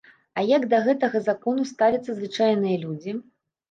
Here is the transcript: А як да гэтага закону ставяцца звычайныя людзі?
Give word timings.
А 0.39 0.45
як 0.51 0.65
да 0.71 0.79
гэтага 0.87 1.23
закону 1.29 1.69
ставяцца 1.75 2.11
звычайныя 2.19 2.85
людзі? 2.85 3.19